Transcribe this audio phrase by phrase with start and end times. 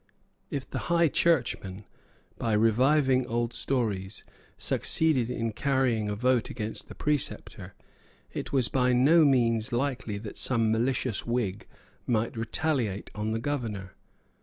[0.49, 1.85] If the High Churchmen,
[2.39, 4.23] by reviving old stories,
[4.57, 7.75] succeeded in carrying a vote against the Preceptor,
[8.33, 11.67] it was by no means unlikely that some malicious Whig
[12.07, 13.93] might retaliate on the Governor.